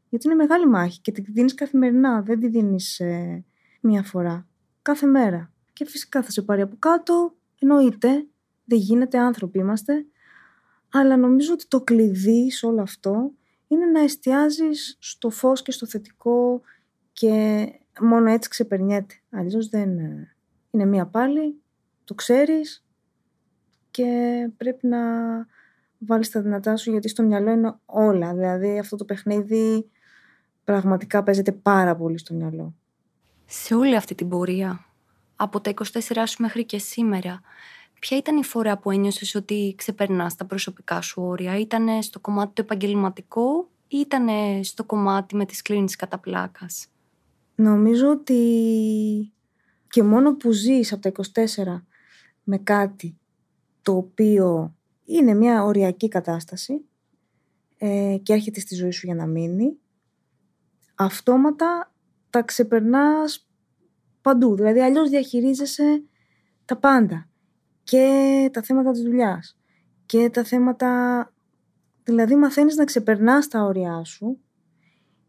[0.09, 2.23] Γιατί είναι μεγάλη μάχη και τη δίνεις καθημερινά.
[2.23, 3.45] Δεν τη δίνεις ε,
[3.81, 4.47] μία φορά.
[4.83, 5.53] Κάθε μέρα.
[5.73, 7.35] Και φυσικά θα σε πάρει από κάτω.
[7.59, 8.27] Εννοείται.
[8.65, 10.07] Δεν γίνεται, άνθρωποι είμαστε.
[10.93, 13.33] Αλλά νομίζω ότι το κλειδί σε όλο αυτό
[13.69, 16.61] είναι να εστιάζεις στο φως και στο θετικό
[17.12, 17.67] και
[18.01, 19.15] μόνο έτσι ξεπερνιέται.
[19.31, 20.37] Αλλιώς δεν ε,
[20.71, 21.61] είναι μία πάλι,
[22.05, 22.85] το ξέρεις,
[23.93, 24.99] και πρέπει να
[25.99, 28.35] βάλεις τα δυνατά σου γιατί στο μυαλό είναι όλα.
[28.35, 29.91] Δηλαδή αυτό το παιχνίδι
[30.65, 32.75] πραγματικά παίζεται πάρα πολύ στο μυαλό.
[33.47, 34.85] Σε όλη αυτή την πορεία,
[35.37, 37.41] από τα 24 σου μέχρι και σήμερα,
[38.01, 42.53] ποια ήταν η φορά που ένιωσες ότι ξεπερνάς τα προσωπικά σου όρια; Ήτανε στο κομμάτι
[42.53, 46.87] το επαγγελματικό ή ήτανε στο κομμάτι με τις κλίνεις κατά πλάκας.
[47.55, 48.43] Νομίζω ότι
[49.89, 51.85] και μόνο που ζεις από τα 24
[52.43, 53.17] με κάτι
[53.83, 56.85] το οποίο είναι μια οριακή κατάσταση
[57.79, 59.79] ε, και έρχεται στη ζωή σου για να μείνει,
[60.95, 61.92] αυτόματα
[62.31, 63.49] τα ξεπερνάς
[64.21, 64.55] παντού.
[64.57, 66.03] Δηλαδή αλλιώς διαχειρίζεσαι
[66.64, 67.29] τα πάντα
[67.83, 69.59] και τα θέματα της δουλειάς.
[70.07, 71.27] και τα θέματα...
[72.05, 74.40] Δηλαδή μαθαίνεις να ξεπερνάς τα όρια σου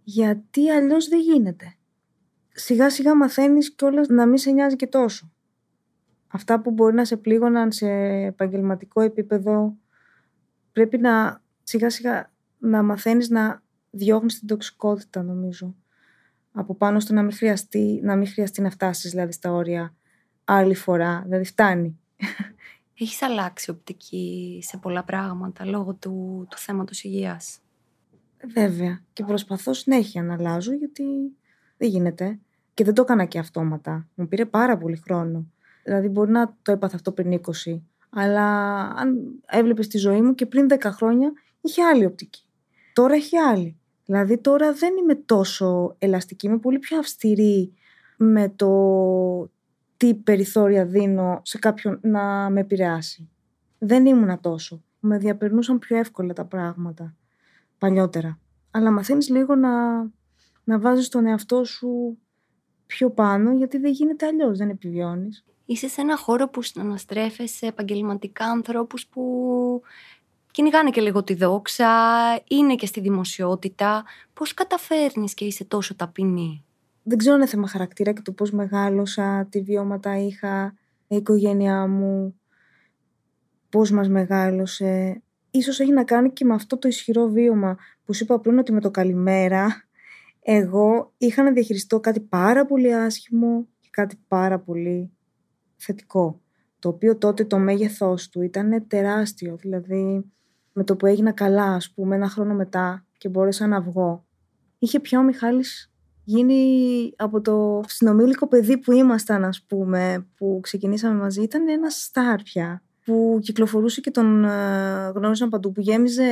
[0.03, 1.75] γιατί αλλιώς δεν γίνεται.
[2.53, 5.32] Σιγά σιγά μαθαίνεις κιόλας να μην σε νοιάζει και τόσο.
[6.35, 7.89] Αυτά που μπορεί να σε πλήγωναν σε
[8.25, 9.75] επαγγελματικό επίπεδο
[10.71, 15.75] πρέπει να σιγά σιγά να μαθαίνεις να διώχνεις την τοξικότητα νομίζω.
[16.51, 19.95] Από πάνω στο να μην χρειαστεί να, μην χρειαστεί να φτάσεις δηλαδή στα όρια
[20.43, 21.21] άλλη φορά.
[21.23, 21.99] Δηλαδή φτάνει.
[22.99, 27.59] Έχεις αλλάξει οπτική σε πολλά πράγματα λόγω του, του θέματος υγείας;
[28.53, 29.01] Βέβαια.
[29.13, 31.03] Και προσπαθώ συνέχεια να αλλάζω γιατί
[31.77, 32.39] δεν γίνεται.
[32.73, 34.07] Και δεν το έκανα και αυτόματα.
[34.15, 35.47] Μου πήρε πάρα πολύ χρόνο.
[35.83, 37.79] Δηλαδή μπορεί να το έπαθα αυτό πριν 20.
[38.09, 38.47] Αλλά
[38.87, 42.43] αν έβλεπες τη ζωή μου και πριν 10 χρόνια είχε άλλη οπτική.
[42.93, 43.77] Τώρα έχει άλλη.
[44.05, 46.47] Δηλαδή τώρα δεν είμαι τόσο ελαστική.
[46.47, 47.73] Είμαι πολύ πιο αυστηρή
[48.17, 49.51] με το
[49.97, 53.29] τι περιθώρια δίνω σε κάποιον να με επηρεάσει.
[53.77, 54.83] Δεν ήμουνα τόσο.
[54.99, 57.15] Με διαπερνούσαν πιο εύκολα τα πράγματα
[57.77, 58.39] παλιότερα.
[58.71, 60.01] Αλλά μαθαίνεις λίγο να,
[60.63, 62.17] να βάζεις τον εαυτό σου
[62.85, 65.45] πιο πάνω γιατί δεν γίνεται αλλιώς, δεν επιβιώνεις.
[65.65, 69.81] Είσαι σε ένα χώρο που συναναστρέφεσαι επαγγελματικά ανθρώπους που
[70.51, 71.87] κυνηγάνε και λίγο τη δόξα,
[72.47, 74.03] είναι και στη δημοσιότητα.
[74.33, 76.65] Πώς καταφέρνεις και είσαι τόσο ταπεινή;
[77.03, 80.75] Δεν ξέρω αν είναι θέμα χαρακτήρα και το πώς μεγάλωσα, τι βιώματα είχα,
[81.07, 82.39] η οικογένειά μου,
[83.69, 85.21] πώς μας μεγάλωσε.
[85.51, 88.71] Ίσως έχει να κάνει και με αυτό το ισχυρό βίωμα που σου είπα πριν ότι
[88.71, 89.83] με το καλημέρα
[90.41, 95.11] εγώ είχα να διαχειριστώ κάτι πάρα πολύ άσχημο και κάτι πάρα πολύ
[95.75, 96.41] θετικό.
[96.79, 99.55] Το οποίο τότε το μέγεθός του ήταν τεράστιο.
[99.55, 100.31] Δηλαδή
[100.73, 104.25] με το που έγινα καλά ας πούμε ένα χρόνο μετά και μπόρεσα να βγω.
[104.79, 111.19] Είχε πια ο Μιχάλης γίνει από το συνομήλικο παιδί που ήμασταν, ας πούμε, που ξεκινήσαμε
[111.19, 116.23] μαζί, ήταν ένα σταρ πια, που κυκλοφορούσε και τον ε, γνώρισαν παντού, που γέμιζε,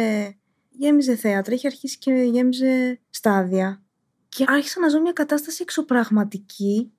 [0.69, 3.83] γέμιζε θέατρα, είχε αρχίσει και γέμιζε στάδια.
[4.29, 6.91] Και άρχισα να ζω μια κατάσταση εξωπραγματική,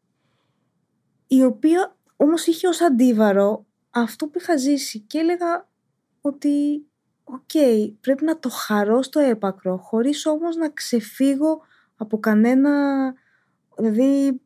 [1.26, 5.68] η οποία όμως είχε ως αντίβαρο αυτό που είχα ζήσει και έλεγα
[6.20, 6.86] ότι
[7.24, 7.50] οκ,
[8.00, 11.60] πρέπει να το χαρώ στο έπακρο, χωρίς όμως να ξεφύγω
[11.96, 13.14] από κανένα,
[13.76, 14.40] δηλαδή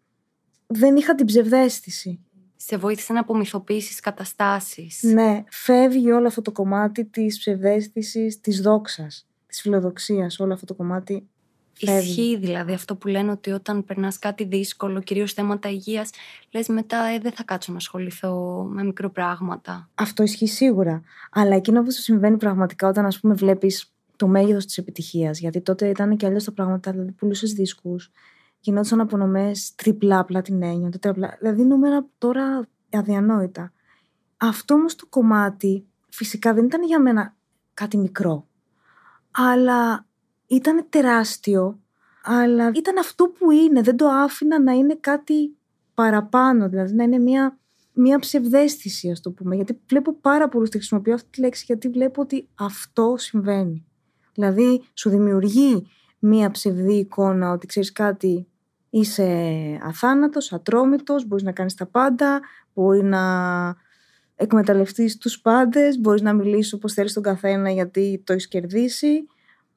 [0.66, 2.20] δεν είχα την ψευδέστηση.
[2.56, 5.02] Σε βοήθησε να απομυθοποιήσεις καταστάσεις.
[5.02, 10.74] Ναι, φεύγει όλο αυτό το κομμάτι της ψευδέστησης, της δόξας, της φιλοδοξίας, όλο αυτό το
[10.74, 11.30] κομμάτι Φεύγει.
[11.78, 16.10] Ισχύει δηλαδή αυτό που λένε ότι όταν περνάς κάτι δύσκολο, κυρίως θέματα υγείας,
[16.50, 19.88] λες μετά ε, δεν θα κάτσω να ασχοληθώ με μικροπράγματα.
[19.94, 21.02] Αυτό ισχύει σίγουρα.
[21.30, 25.38] Αλλά εκείνο που σου συμβαίνει πραγματικά όταν, ας πούμε, βλέπεις το μέγεθος της επιτυχίας.
[25.38, 26.90] Γιατί τότε ήταν και αλλιώς τα πράγματα.
[26.90, 28.10] Δηλαδή, πουλούσες δίσκους,
[28.60, 31.36] γινόντουσαν απονομές τριπλά πλατινένιο, τετραπλά.
[31.40, 33.72] Δηλαδή, νούμερα τώρα αδιανόητα.
[34.36, 37.34] Αυτό όμως το κομμάτι φυσικά δεν ήταν για μένα
[37.74, 38.46] κάτι μικρό.
[39.30, 40.06] Αλλά
[40.46, 41.80] ήταν τεράστιο.
[42.22, 43.80] Αλλά ήταν αυτό που είναι.
[43.80, 45.56] Δεν το άφηνα να είναι κάτι
[45.94, 46.68] παραπάνω.
[46.68, 47.58] Δηλαδή, να είναι μια
[47.98, 49.54] μια ψευδέστηση, ας το πούμε.
[49.54, 53.84] Γιατί βλέπω πάρα πολλούς τη χρησιμοποιώ αυτή τη λέξη, γιατί βλέπω ότι αυτό συμβαίνει.
[54.34, 55.86] Δηλαδή σου δημιουργεί
[56.18, 58.46] μία ψευδή εικόνα ότι ξέρεις κάτι
[58.90, 59.24] είσαι
[59.82, 62.40] αθάνατος, ατρόμητος, μπορείς να κάνεις τα πάντα,
[62.74, 63.22] μπορεί να
[64.34, 69.26] εκμεταλλευτείς τους πάντες, μπορείς να μιλήσεις όπως θέλεις τον καθένα γιατί το έχεις κερδίσει.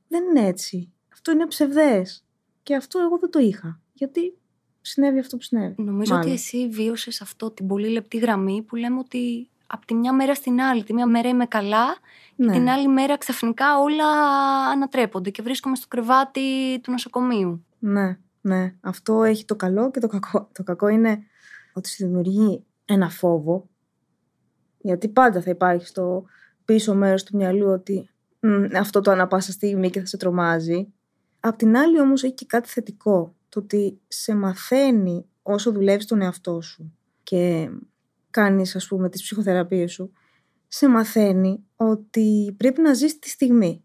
[0.09, 0.93] Δεν είναι έτσι.
[1.13, 2.25] Αυτό είναι ψευδές.
[2.63, 3.79] Και αυτό εγώ δεν το είχα.
[3.93, 4.37] Γιατί
[4.81, 5.83] συνέβη αυτό που συνέβη.
[5.83, 10.13] Νομίζω ότι εσύ βίωσες αυτό την πολύ λεπτή γραμμή που λέμε ότι από τη μια
[10.13, 10.83] μέρα στην άλλη.
[10.83, 11.93] Τη μια μέρα είμαι καλά
[12.35, 12.51] και ναι.
[12.51, 14.05] την άλλη μέρα ξαφνικά όλα
[14.71, 17.65] ανατρέπονται και βρίσκομαι στο κρεβάτι του νοσοκομείου.
[17.79, 18.75] Ναι, ναι.
[18.81, 20.49] Αυτό έχει το καλό και το κακό.
[20.53, 21.23] Το κακό είναι
[21.73, 23.69] ότι σου δημιουργεί ένα φόβο
[24.81, 26.25] γιατί πάντα θα υπάρχει στο
[26.65, 28.09] πίσω μέρος του μυαλού ότι
[28.75, 30.93] αυτό το ανα πάσα στιγμή και θα σε τρομάζει.
[31.39, 33.35] Απ' την άλλη όμως έχει και κάτι θετικό.
[33.49, 37.69] Το ότι σε μαθαίνει όσο δουλεύεις τον εαυτό σου και
[38.29, 40.11] κάνεις ας πούμε τις ψυχοθεραπείες σου
[40.67, 43.83] σε μαθαίνει ότι πρέπει να ζεις τη στιγμή.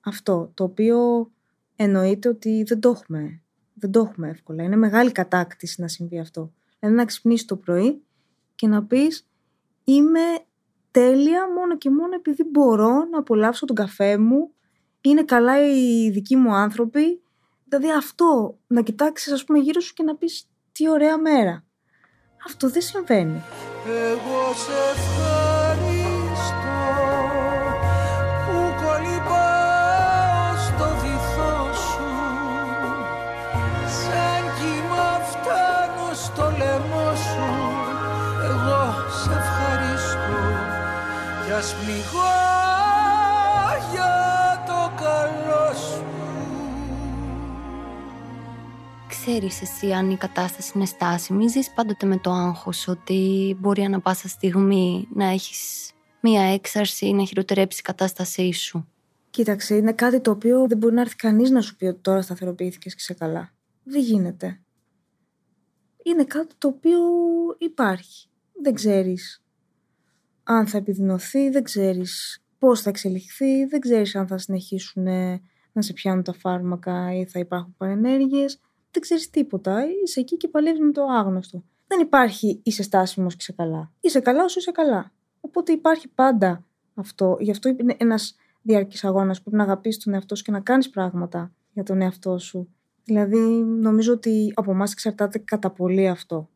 [0.00, 1.30] Αυτό το οποίο
[1.76, 3.42] εννοείται ότι δεν το έχουμε,
[3.74, 4.62] δεν το έχουμε εύκολα.
[4.62, 6.52] Είναι μεγάλη κατάκτηση να συμβεί αυτό.
[6.78, 8.02] Δηλαδή να ξυπνήσεις το πρωί
[8.54, 9.28] και να πεις
[9.84, 10.20] είμαι
[10.90, 14.54] τέλεια μόνο και μόνο επειδή μπορώ να απολαύσω τον καφέ μου,
[15.00, 17.22] είναι καλά οι δικοί μου άνθρωποι.
[17.64, 21.64] Δηλαδή αυτό, να κοιτάξεις ας πούμε γύρω σου και να πεις τι ωραία μέρα.
[22.46, 23.42] Αυτό δεν συμβαίνει.
[23.86, 25.00] Εγώ σε
[41.60, 42.40] για σπληγώ
[49.08, 54.00] ξέρεις εσύ αν η κατάσταση είναι στάσιμη, ζεις πάντοτε με το άγχος ότι μπορεί ανα
[54.00, 58.88] πάσα στιγμή να έχεις μία έξαρση ή να χειροτερέψεις η κατάστασή σου.
[59.30, 62.22] Κοίταξε, είναι κάτι το οποίο δεν μπορεί να έρθει κανείς να σου πει ότι τώρα
[62.22, 63.52] σταθεροποιήθηκες και σε καλά.
[63.84, 64.60] Δεν γίνεται.
[66.02, 66.98] Είναι κάτι το οποίο
[67.58, 68.28] υπάρχει.
[68.62, 69.39] Δεν ξέρεις
[70.54, 75.04] αν θα επιδεινωθεί, δεν ξέρεις πώς θα εξελιχθεί, δεν ξέρεις αν θα συνεχίσουν
[75.72, 78.60] να σε πιάνουν τα φάρμακα ή θα υπάρχουν παρενέργειες
[78.90, 79.84] δεν ξέρεις τίποτα.
[80.04, 81.64] Είσαι εκεί και παλεύεις με το άγνωστο.
[81.86, 83.92] Δεν υπάρχει είσαι στάσιμος και είσαι καλά.
[84.00, 85.12] Είσαι καλά όσο είσαι καλά.
[85.40, 87.36] Οπότε υπάρχει πάντα αυτό.
[87.40, 90.60] Γι' αυτό είναι ένας διαρκής αγώνας που πρέπει να αγαπήσεις τον εαυτό σου και να
[90.60, 92.74] κάνεις πράγματα για τον εαυτό σου.
[93.04, 96.48] Δηλαδή, νομίζω ότι από εμάς εξαρτάται κατά πολύ αυτό.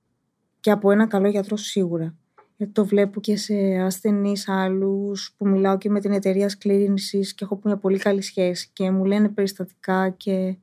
[0.60, 2.14] Και από ένα καλό γιατρό σίγουρα.
[2.56, 7.44] Γιατί το βλέπω και σε ασθενείς άλλους που μιλάω και με την εταιρεία σκλήρινσης και
[7.44, 10.56] έχω μια πολύ καλή σχέση και μου λένε περιστατικά και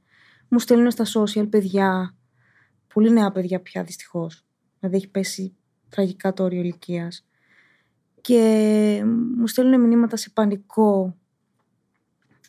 [0.47, 2.15] μου στέλνουν στα social παιδιά,
[2.93, 4.45] πολύ νέα παιδιά πια δυστυχώς.
[4.79, 5.55] Δηλαδή έχει πέσει
[5.89, 7.25] τραγικά το όριο ηλικίας.
[8.21, 9.03] Και
[9.37, 11.17] μου στέλνουν μηνύματα σε πανικό,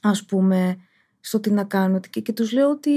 [0.03, 0.77] ας πούμε,
[1.21, 2.01] στο τι να κάνω.
[2.01, 2.91] Και, και τους λέω ότι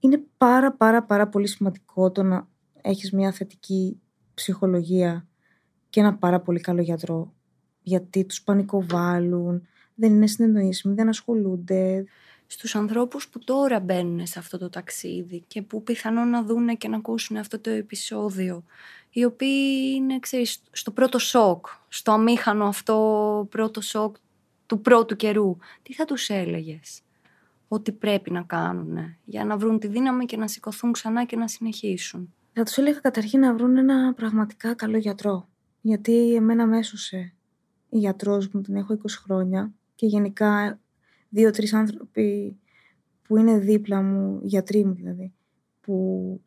[0.00, 2.48] είναι πάρα πάρα πάρα πολύ σημαντικό το να
[2.82, 4.00] έχεις μια θετική
[4.38, 5.26] ψυχολογία
[5.90, 7.32] και ένα πάρα πολύ καλό γιατρό.
[7.82, 12.04] Γιατί τους πανικοβάλλουν, δεν είναι συνεννοήσιμοι, δεν ασχολούνται
[12.46, 16.88] στους ανθρώπους που τώρα μπαίνουν σε αυτό το ταξίδι και που πιθανόν να δούνε και
[16.88, 18.64] να ακούσουν αυτό το επεισόδιο
[19.10, 24.16] οι οποίοι είναι ξέρεις, στο πρώτο σοκ, στο αμήχανο αυτό πρώτο σοκ
[24.66, 25.56] του πρώτου καιρού.
[25.82, 27.00] Τι θα τους έλεγες
[27.68, 31.48] ότι πρέπει να κάνουν για να βρουν τη δύναμη και να σηκωθούν ξανά και να
[31.48, 35.48] συνεχίσουν; Θα τους έλεγα καταρχήν να βρουν ένα πραγματικά καλό γιατρό.
[35.80, 37.34] Γιατί εμένα μέσωσε
[37.88, 40.80] η γιατρός μου, την έχω 20 χρόνια και γενικά
[41.28, 42.58] δύο-τρεις άνθρωποι
[43.22, 45.34] που είναι δίπλα μου, γιατροί μου δηλαδή,
[45.80, 46.40] που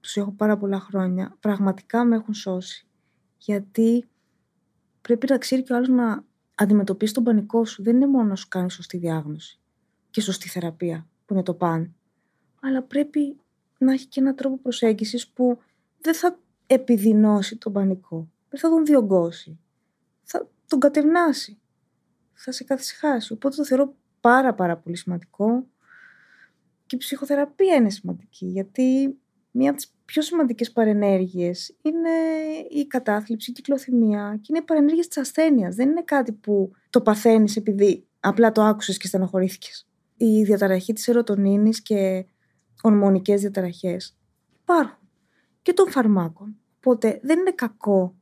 [0.00, 2.86] τους έχω πάρα πολλά χρόνια, πραγματικά με έχουν σώσει.
[3.38, 4.04] Γιατί
[5.00, 7.82] πρέπει να ξέρει και ο άλλος να αντιμετωπίσει τον πανικό σου.
[7.82, 9.60] Δεν είναι μόνο να σου κάνει σωστή διάγνωση
[10.10, 11.94] και σωστή θεραπεία, που είναι το παν.
[12.60, 13.36] Αλλά πρέπει
[13.78, 15.58] να έχει και έναν τρόπο προσέγγισης που
[16.00, 18.28] δεν θα επιδεινώσει τον πανικό.
[18.48, 19.58] Δεν θα τον διωγγώσει.
[20.22, 21.58] Θα τον κατευνάσει.
[22.34, 23.32] Θα σε καθισχάσει.
[23.32, 25.66] Οπότε το θεωρώ πάρα πάρα πολύ σημαντικό.
[26.86, 29.18] Και η ψυχοθεραπεία είναι σημαντική, γιατί
[29.50, 32.10] μία από τις πιο σημαντικές παρενέργειες είναι
[32.70, 35.74] η κατάθλιψη, η κυκλοθυμία και είναι οι παρενέργειες της ασθένειας.
[35.74, 39.88] Δεν είναι κάτι που το παθαίνεις επειδή απλά το άκουσες και στενοχωρήθηκες.
[40.16, 42.26] Η διαταραχή της ερωτονίνης και
[42.82, 44.16] ορμονικές διαταραχές
[44.60, 44.98] υπάρχουν
[45.62, 46.56] και των φαρμάκων.
[46.76, 48.14] Οπότε δεν είναι κακό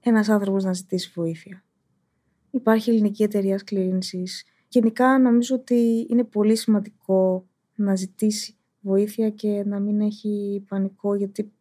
[0.00, 1.64] ένας άνθρωπος να ζητήσει βοήθεια.
[2.50, 9.80] Υπάρχει ελληνική εταιρεία σκληρίνησης Γενικά νομίζω ότι είναι πολύ σημαντικό να ζητήσει βοήθεια και να
[9.80, 11.52] μην έχει πανικό γιατί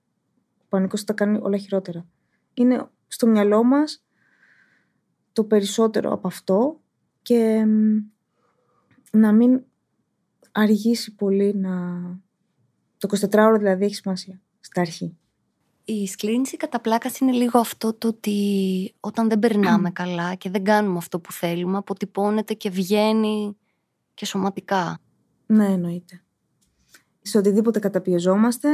[0.61, 2.07] ο πανικός θα τα κάνει όλα χειρότερα.
[2.53, 4.05] Είναι στο μυαλό μας
[5.33, 6.81] το περισσότερο από αυτό
[7.21, 7.65] και
[9.11, 9.63] να μην
[10.55, 11.71] αργήσει πολύ να...
[12.97, 15.17] Το 24ωρο δηλαδή έχει σημασία στα αρχή.
[15.85, 20.63] Η σκλήνηση κατά πλάκας είναι λίγο αυτό το ότι όταν δεν περνάμε καλά και δεν
[20.63, 23.57] κάνουμε αυτό που θέλουμε, αποτυπώνεται και βγαίνει
[24.13, 24.99] και σωματικά.
[25.45, 26.23] Ναι, εννοείται.
[27.21, 28.69] Σε οτιδήποτε καταπιεζόμαστε,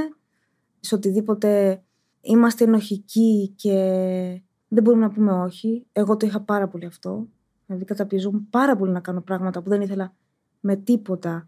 [0.79, 1.81] σε οτιδήποτε
[2.21, 3.73] είμαστε ενοχικοί και
[4.67, 5.85] δεν μπορούμε να πούμε όχι.
[5.91, 7.27] Εγώ το είχα πάρα πολύ αυτό.
[7.65, 10.15] Δηλαδή καταπιεζόμουν πάρα πολύ να κάνω πράγματα που δεν ήθελα
[10.59, 11.47] με τίποτα.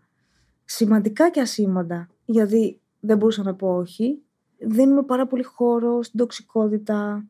[0.66, 2.08] Σημαντικά και ασήμαντα.
[2.26, 4.24] Γιατί δεν μπορούσα να πω όχι
[4.66, 7.28] δίνουμε πάρα πολύ χώρο στην τοξικότητα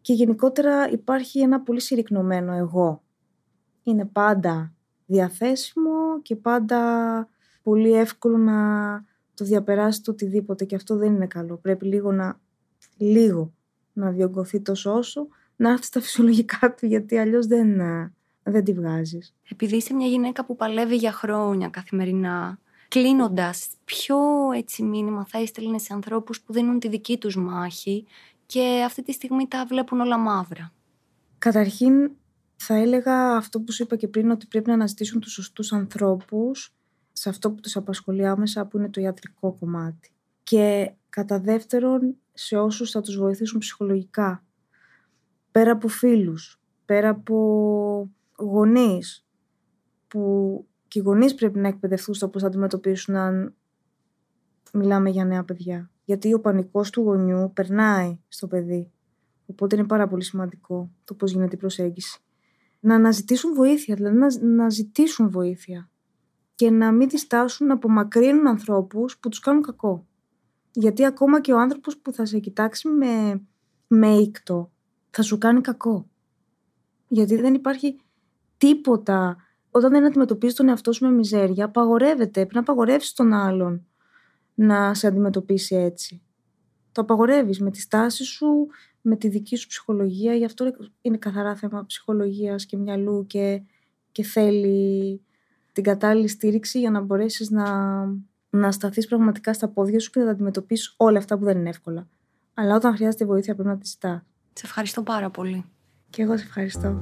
[0.00, 3.02] και γενικότερα υπάρχει ένα πολύ συρρυκνωμένο εγώ.
[3.82, 4.74] Είναι πάντα
[5.06, 6.78] διαθέσιμο και πάντα
[7.62, 8.54] πολύ εύκολο να
[9.34, 11.56] το διαπεράσει το οτιδήποτε και αυτό δεν είναι καλό.
[11.56, 12.40] Πρέπει λίγο να,
[12.96, 13.52] λίγο
[13.92, 18.72] να διωγγωθεί τόσο όσο, να έρθει στα φυσιολογικά του, γιατί αλλιώς δεν, ε, δεν τη
[18.72, 19.34] βγάζεις.
[19.50, 24.18] Επειδή είσαι μια γυναίκα που παλεύει για χρόνια καθημερινά, κλείνοντας, ποιο
[24.54, 28.06] έτσι μήνυμα θα έστελνε σε ανθρώπους που δίνουν τη δική τους μάχη
[28.46, 30.72] και αυτή τη στιγμή τα βλέπουν όλα μαύρα;
[31.38, 32.10] Καταρχήν,
[32.56, 36.74] θα έλεγα αυτό που σου είπα και πριν, ότι πρέπει να αναζητήσουν τους σωστούς ανθρώπους
[37.12, 40.12] σε αυτό που τους απασχολεί άμεσα, που είναι το ιατρικό κομμάτι.
[40.42, 44.44] Και κατά δεύτερον, σε όσους θα τους βοηθήσουν ψυχολογικά.
[45.50, 48.10] Πέρα από φίλους, πέρα από
[48.44, 49.26] γονείς,
[50.08, 53.54] που και οι γονείς πρέπει να εκπαιδευτούν στο πώς θα αντιμετωπίσουν αν
[54.72, 55.90] μιλάμε για νέα παιδιά.
[56.04, 58.92] Γιατί ο πανικός του γονιού περνάει στο παιδί.
[59.46, 62.20] Οπότε είναι πάρα πολύ σημαντικό το πώς γίνεται η προσέγγιση.
[62.80, 65.90] Να αναζητήσουν βοήθεια, δηλαδή να, να ζητήσουν βοήθεια.
[66.54, 70.06] Και να μην διστάσουν να απομακρύνουν ανθρώπους που τους κάνουν κακό.
[70.72, 73.42] Γιατί ακόμα και ο άνθρωπος που θα σε κοιτάξει με,
[73.86, 74.72] με ήκτο
[75.10, 76.10] θα σου κάνει κακό.
[77.08, 77.96] Γιατί δεν υπάρχει
[78.62, 79.36] τίποτα.
[79.70, 82.40] Όταν δεν αντιμετωπίζεις τον εαυτό σου με μιζέρια, απαγορεύεται.
[82.40, 83.86] Πρέπει να απαγορεύσεις τον άλλον
[84.54, 86.22] να σε αντιμετωπίσει έτσι.
[86.92, 88.66] Το απαγορεύεις με τη στάση σου,
[89.00, 90.34] με τη δική σου ψυχολογία.
[90.34, 93.62] Γι' αυτό είναι καθαρά θέμα ψυχολογίας και μυαλού και,
[94.12, 95.20] και θέλει
[95.72, 97.66] την κατάλληλη στήριξη για να μπορέσεις να,
[98.50, 101.68] να σταθείς πραγματικά στα πόδια σου και να τα αντιμετωπίσεις όλα αυτά που δεν είναι
[101.68, 102.08] εύκολα.
[102.54, 104.20] Αλλά όταν χρειάζεται βοήθεια πρέπει να τη ζητάς.
[104.52, 105.64] Σε ευχαριστώ πάρα πολύ.
[106.10, 107.00] Και εγώ σε ευχαριστώ.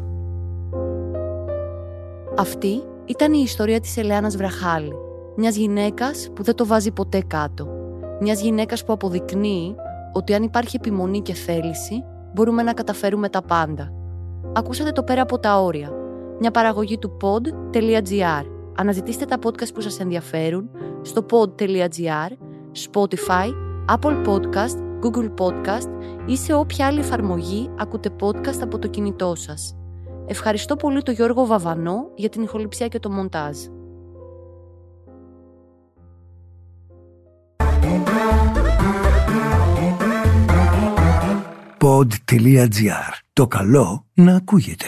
[2.40, 4.92] Αυτή ήταν η ιστορία της Ελεάνας Βραχάλη
[5.36, 7.68] μιας γυναίκας που δεν το βάζει ποτέ κάτω.
[8.20, 9.74] Μιας γυναίκας που αποδεικνύει
[10.12, 13.92] ότι αν υπάρχει επιμονή και θέληση, μπορούμε να καταφέρουμε τα πάντα.
[14.52, 15.92] Ακούσατε το πέρα από τα όρια.
[16.38, 18.44] Μια παραγωγή του pod.gr.
[18.76, 20.70] Αναζητήστε τα podcast που σας ενδιαφέρουν
[21.02, 22.30] στο pod.gr,
[22.90, 23.48] Spotify,
[23.98, 25.88] Apple Podcast, Google Podcast
[26.26, 29.79] ή σε όποια άλλη εφαρμογή ακούτε podcast από το κινητό σας.
[30.32, 33.58] Ευχαριστώ πολύ τον Γιώργο Βαβανό για την ηχοληψία και το μοντάζ.
[41.78, 43.12] pod.gr.
[43.32, 44.86] Το καλό να ακούγεται.